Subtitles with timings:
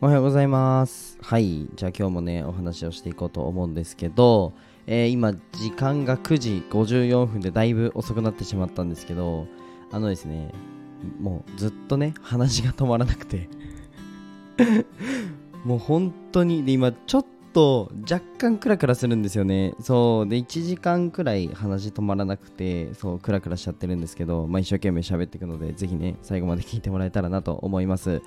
[0.00, 1.18] おはようございます。
[1.20, 1.66] はい。
[1.74, 4.52] じゃあ今日もね、お話をしていこうと思うんですけど、
[4.86, 9.48] えー今、時間が9時54分でだいぶ遅くなってしまったんですけど、
[9.90, 10.52] あのですね、
[11.18, 13.48] もうずっとね、話が止まらなくて、
[15.66, 19.74] もう本当に、で、今、ちょっと若干クラクラするんですよね。
[19.80, 20.28] そう。
[20.28, 28.22] で、1時間くらい話止まらなくて、そう、クラクラしちゃってるんですけど、まあ一生懸命喋っていくので、ぜひね、最後まで聞いてもらえたらなと思います。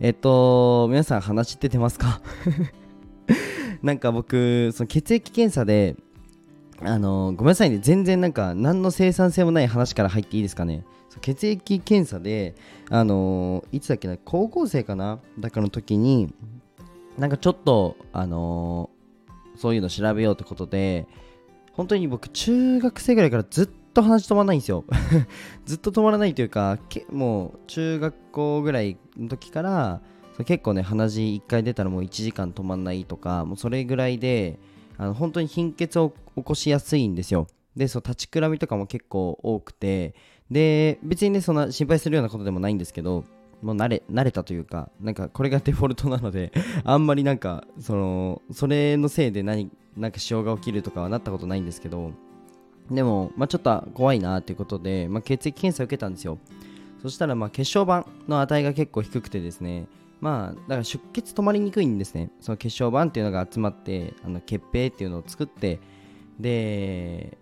[0.00, 2.20] えっと、皆さん話って出ますか？
[3.82, 5.96] なんか僕、その血液検査で、
[6.80, 10.84] あのごめんなさいね、全然なんか何の生産性もない話から入っていいですかね？
[11.20, 12.56] 血液検査で、
[12.90, 15.20] あのいつだっけな、高校生かな？
[15.38, 16.34] だからの時に、
[17.18, 18.90] なんかちょっと、あの
[19.56, 21.06] そういうの調べようってことで、
[21.72, 24.84] 本当に僕、中学生ぐらいからずっと話止まらないんですよ。
[25.64, 26.78] ずっと止まらないというか、
[27.10, 30.00] もう中学校ぐらいの時から、
[30.44, 34.58] 結構ね、鼻血1回出たらもう1時間止まんないとか、もうそれぐらいで、
[34.96, 37.46] あの本当に貧血を起こしやすいんですよ。
[37.76, 40.14] で、そう立ちくらみとかも結構多くて、
[40.50, 43.24] で、別にね、そんな心配するようなことでもないんですけど、
[43.62, 46.52] もう慣れ慣れたというか、なんかこれがデフォルトなので、
[46.84, 52.12] あんまりなんか、その、それのせいで何、なんか支障が起きるとかはなったことないんですけど、
[52.90, 56.38] でも、まあ、ちょっと怖いなっていうことで、まあ、血液検査を受けたんですよ。
[57.02, 59.86] そしたら、まあ、血小板の値が結構低くてですね、
[60.20, 62.30] まあ、だから出血止まりにくいんですね。
[62.40, 65.80] その血小板っていうのが集まって、あの血平っていうのを作って、
[66.38, 67.36] で、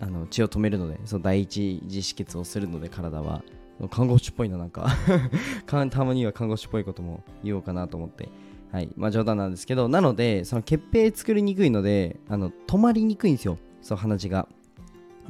[0.00, 3.42] あの血を止めるので、その第一次止血をするので、体は。
[3.90, 4.88] 看護師っぽいな、なんか。
[5.66, 8.28] たまには看護師っぽいことも言おうかなと思って。
[8.72, 8.88] はい。
[8.96, 13.58] まあ冗談なんですけど、なので、その血平作りにくいので、あの止まりにくいんですよ。
[13.82, 14.48] そう、鼻血が。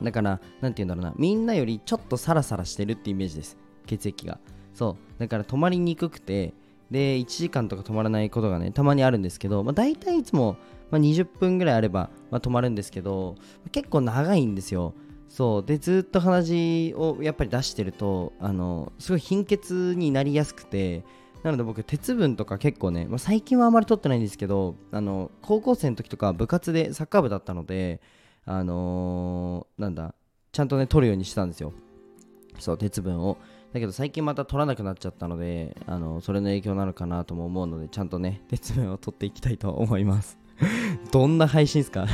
[0.00, 3.56] だから、なんて言うんだろうな、みんなよりちょっとサラサラしてるってイメージです。
[3.86, 4.38] 血液が。
[4.74, 5.20] そう。
[5.20, 6.54] だから止まりにくくて、
[6.90, 10.56] で、1時間とか止まらないことがね、たまにあるんですけど、まあ大体いつも、
[10.90, 13.34] まあ、20分ぐらいあれば、まあ、止まるんですけど、
[13.72, 14.94] 結構長いんですよ。
[15.28, 15.64] そう。
[15.64, 21.04] で、ずっと鼻血をやっぱり出してると、あの、すごい貧血になりやすくて、
[21.42, 28.00] なので僕、鉄分とか結構ね、まあ、最近はあまり取ってないんですけど、あの、高校生の時とか部活でサッカー部だったので、
[28.44, 30.14] あのーなんだ、
[30.52, 31.72] ちゃんとね、取るようにしたんですよ。
[32.58, 33.36] そう、鉄分を。
[33.72, 40.38] だけど最近また取らなくなっちゃったので、あのそれの影響なのかなとも思うので、ちゃんとね、鉄分を取っていきたいと思います。
[41.12, 42.06] どんな配信ですか？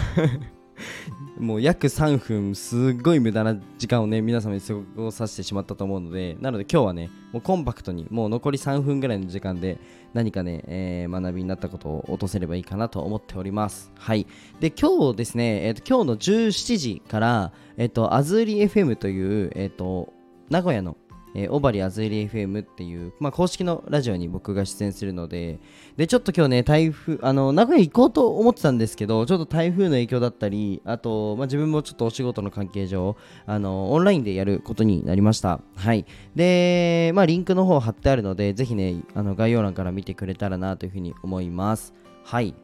[1.39, 9.79] もう約3分、すっごい無駄な時間をね、皆様に過ごさせてしまったと思うので、なので今日はね、もうコンパクトに、もう残り3分ぐらいの時間で、
[10.13, 13.91] 何かね、えー学びになったことを落とせればいいかなと思っております。
[13.97, 14.27] はい。
[14.61, 20.13] で、今日ですね、えーと今日の17時から、えっ、と、アズーリ FM という、えっ、と、
[20.51, 20.97] 名古屋の、
[21.35, 25.61] えー、オバリアズーリ FM っていう、まあ、公式のラジオに僕が出演するので、
[25.97, 33.17] で、ちょっと今日ね、台風、あの、名古屋行こうと思ってたんですけど、ちょっと台風の影響だったり、あと、まあ、自分もちょっとお仕事の関係上、
[33.47, 35.61] あの、オンラインでやることになりました。
[35.77, 36.05] はい。
[36.35, 41.95] で、まあ、リンクの方貼ってあるので、ぜひね、あの、概要欄から見てくれたらなというふうに思います。
[42.25, 42.55] はい。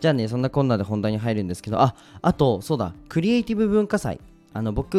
[0.00, 4.20] じゃあね、そんなこんなで本題に入るんですけど、あ、あと、そうだ、クリエイティブ文化祭。
[4.54, 4.94] あの僕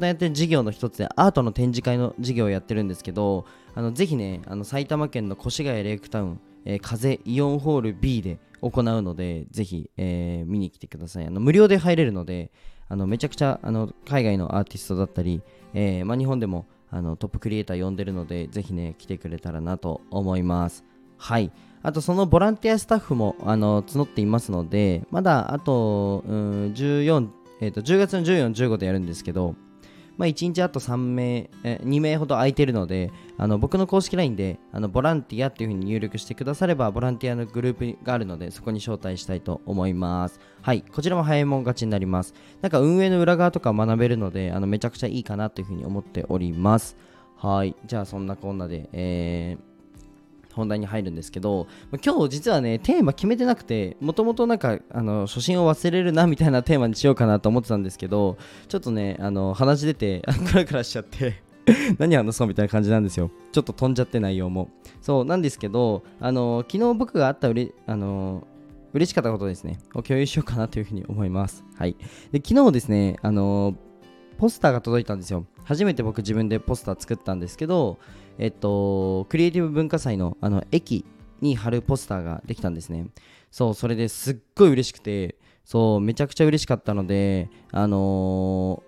[0.00, 11.26] のやってる事業の一つでアートの展示会の事業をやってるんですけどあのぜひねあの埼玉県の越谷レイクタウン、えー風イオンホール B で行うのでぜひ、えー見に来てください。
[11.26, 12.52] あの無料で入れるので
[12.88, 15.42] あのめちゃくちゃあの海外のアーティストだったり、
[15.74, 20.84] えーまあ、日本でもあのトップクリエイター呼んでるのでぜひね来てくれたらなと思います。
[21.18, 21.50] はい。
[21.82, 27.28] あとそのボランティアスタッフもあの募っていますのでまだあと14
[27.62, 29.54] えー、と10月の14、15でやるんですけど、
[30.18, 40.40] まあ、1日あと3名、え2名ほど空いてるので、あの僕の公式 LINE であのボランティアっていう風に入力してくだされば、ボランティアのグループがあるので、そこに招待したいと思います。
[40.60, 42.34] はい、こちらも早いもん勝ちになります。
[42.62, 46.96] なんか運営の裏側とか学べるので、あのめちゃくちゃいいかなという風に思っております。
[47.36, 49.71] はい、じゃあそんなこんなで、えー
[50.52, 51.66] 本題に入るんですけど
[52.04, 58.36] 今日実はねテーマ決めてなくてもともとなんかあの初心を忘れるなみたいなテーマにしようかなと思ってたんですけど
[58.68, 61.42] ちょっとねあの話出て クラクラしちゃって
[61.98, 63.30] 何話そうみたいな感じなんですよ。
[63.52, 64.70] ちょっと飛んじゃって内容も。
[65.00, 68.46] そうなんですけどあの昨日僕があったうれあの
[68.92, 69.78] 嬉しかったことですね。
[69.94, 71.64] を共有しようかなというふうに思います。
[71.76, 71.96] はい。
[72.32, 73.74] で昨日ですねあの
[74.38, 75.46] ポスターが届いたんですよ。
[75.64, 77.98] 初めて僕自分でポスター作ったんですけど
[78.38, 81.04] えっと、クリエイティブ文化祭のあの駅
[81.40, 83.06] に貼るポスターができたんですね。
[83.50, 88.82] そう、それですっごい嬉しくて、そう、めちゃくちゃ嬉しかったので、あの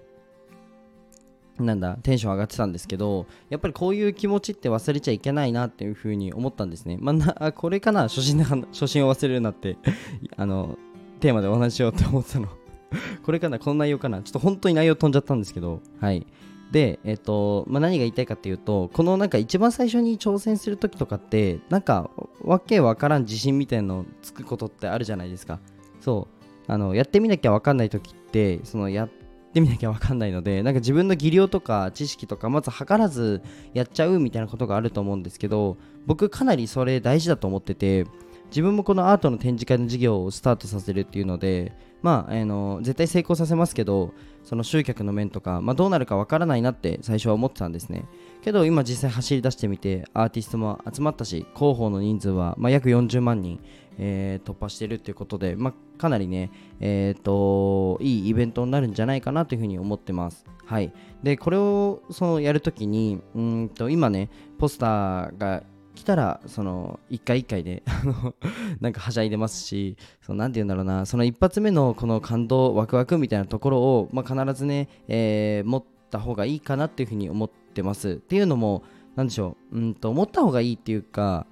[1.59, 6.99] なんだテンション上がってたんですけどやっぱりこういう気持ちって忘れちゃいけないなっていうふうに思ったんですね。
[7.01, 9.77] まあ、なこれかな初心初心を忘れるなって
[10.37, 10.77] あの
[11.21, 12.49] テーマでお話ししようって思ったの
[13.23, 16.27] これかなこの内容かなちょっと本当に内容飛んじゃったんですけどはい
[16.73, 22.11] で、えっ、と、まあ、何が言いたいかっていうと、このなんか一番最初に挑戦するときとかって、なんか
[22.43, 25.61] わけわからん自信みたいのつくことってあるじゃないですか。
[26.01, 26.29] そ
[26.69, 26.73] う。
[26.73, 29.09] あの、やってみなきゃわかんないときって、そのやっ
[29.53, 35.77] てみなきゃわかんないので、なんか自分の技量とか知識とか、まず測らずやっちゃうみたいなことがあると思うんですけど、
[36.07, 38.07] 僕かなりそれ大事だと思ってて、
[38.47, 44.13] 自分もこのアートの展示会の事業をスタートさせるっていうので、まあ、あの絶対成功させますけど
[44.43, 48.05] その集客の面とか、まあ、どうなるかわからないなって最初は思ってたんですね。
[48.43, 53.59] けど今実際走り出してみてアーティストも集まったし広報の人数は、まあ、約40万人、
[53.97, 60.45] えー、突破しているということで、まあ、かなりね、えーと、いいイベントになるんじゃないかなというふうに思ってます。
[60.67, 60.93] はい。
[61.23, 65.63] でこれをそのやるときにうんと今ねポスターが
[65.95, 67.83] 来たらその1回1回で
[68.81, 78.11] なんかはしゃいでますしそのなて言うんだろうなその一発目のこの感動ワクワクみたいなところを、まあ、必ずね、え、持った方がいいかなっていうふうに思ってます。
[78.11, 78.83] っていうのも
[79.17, 81.47] 何でしょううんと思った方がいいっていうか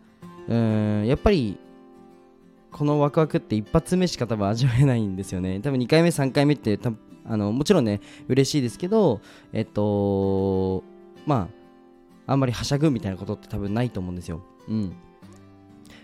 [0.49, 1.59] うんやっぱり
[2.71, 5.61] このワクワクって一発目しか多分味わえないんですよね。
[5.61, 6.79] 多分2回目3回目って
[7.25, 9.21] あのもちろんね嬉しいですけど
[9.53, 10.83] えっと
[11.27, 11.62] まあ
[12.27, 14.43] あんまりはしゃぐみたいなことって多分ないと思うんですよ。
[14.69, 14.93] うん。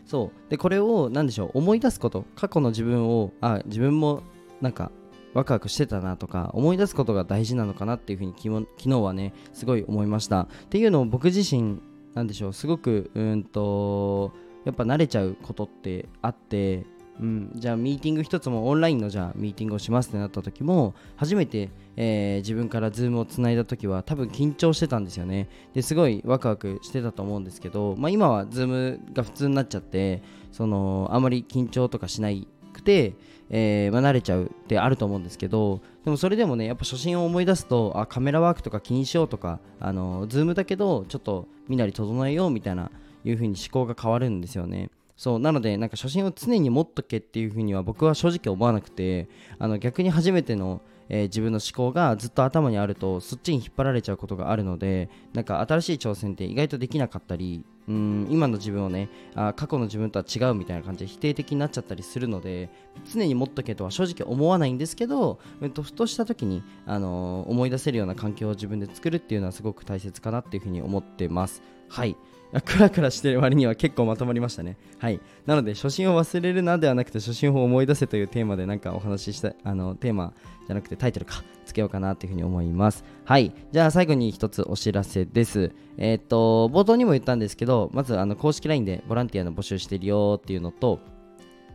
[0.07, 0.51] そう。
[0.51, 4.23] で、これを、何でしょう、思い出すこと、過去の自分を、あ、自分も
[4.61, 4.91] なんか、
[5.35, 10.43] ワクワクしてたなとか、思い出すことが大事なのかなっていうふうに昨日はね、すごい思いました。
[10.43, 11.81] っていうのを僕自身、
[12.15, 14.33] なんでしょう、すごく、うんと、
[14.65, 16.87] やっぱ慣れちゃうことってあって、
[17.21, 25.49] うん、じゃあミーティング一つもオンラインのじゃあミーティングをしますってなった時も初めて、えー、自分からズームをつないだ時は多分緊張してたんですよね。
[25.75, 30.23] ですごいワクワクしてたと思うんですけど、まあ、今はズームが普通になっちゃって
[30.53, 32.31] そのあまり緊張とかしな
[32.73, 33.15] くて、
[33.51, 42.91] えー、まあ、慣れちゃうってあると思うんですけどでもそれでもねやっぱ初心を思い出すとあカメラワークとか気にしようとかあのズームだけどちょっとみなり整えようみたいな
[43.25, 44.91] いう風に思考が変わるんですよね。
[45.19, 49.29] そうなのでなんか初心を常に持っとけっていうふうには僕は正直思わなくて
[49.59, 62.69] あの逆に初めての、えー、自分の思考がずっと頭にあるとそっちに引っ張られちゃうことがあるのでなんか新しい挑戦って意外とできなかったりうん今の自分をねあ過去の自分とは違うみたいな感じで否定的になっちゃったりするので
[63.13, 72.17] 常に持っとけとは正直思わないんですけど、えっと、ふとした時に、あのー、思い出せるような環境を自分で作るっていうのはすごく大切かなっていうふうに思ってますはい
[72.65, 74.79] クラクラしてる割には結構まとまりましたね。
[74.99, 75.21] はい。
[75.45, 80.33] なので、初心を忘れるなではなくて、初心を思い出せというテーマでなんかお話しした、あの、テーマ
[80.67, 83.05] じゃなくてタイトルか、つけようかなというふうに思います。
[83.25, 83.53] はい。
[83.71, 85.73] じゃあ最後に一つお知らせです。
[85.99, 91.01] えー、っと、冒頭にも言ったんですけど、まず、あの、公式 LINE でボランティアの募集してるよっていうのと、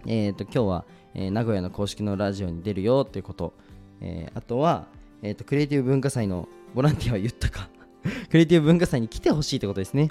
[0.05, 3.53] えー、と、今日は、えー、名古屋の公式のラジオに出るよっていうこと、
[4.01, 4.88] えあとは、
[5.21, 7.69] えっと、クリエイティブ文化祭のボランティアは言ったか
[8.29, 10.09] クリエイティブ文化祭に来てほしいってことですね。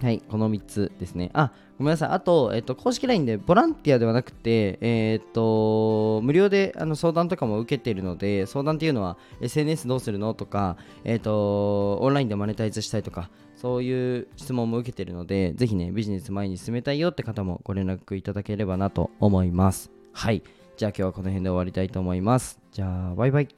[0.00, 1.30] はい、この3つですね。
[1.32, 2.08] あ、ごめんなさい。
[2.10, 19.90] あと、えっと、公式 LINE でボランティアではなくて、えっと、無料であの相談とかも受けているので、相談っていうのは SNS どうするのとか、えっと、オンラインでマネタイズしたいとか、そういう質問も受けているので、ぜひね、ビジネス前に進めたいよって方もご連絡いただければなと思います。
[20.12, 20.44] はい。
[20.76, 22.60] じゃあ今日はこの辺で終わりたいと思います。
[22.70, 23.48] じゃあ、バイバイ。